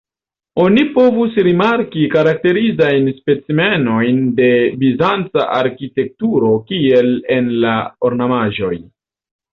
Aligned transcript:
Oni 0.61 0.83
povus 0.93 1.35
rimarki 1.47 2.05
karakterizajn 2.13 3.11
specimenojn 3.17 4.23
de 4.41 4.49
bizanca 4.85 5.45
arkitekturo, 5.61 6.53
kiel 6.73 7.15
en 7.37 7.55
la 7.67 7.79
ornamaĵoj. 8.11 8.77